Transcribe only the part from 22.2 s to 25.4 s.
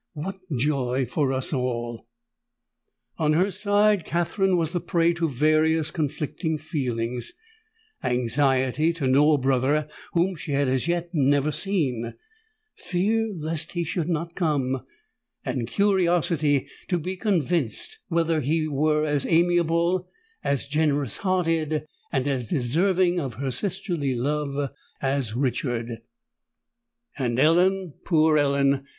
as deserving of her sisterly love as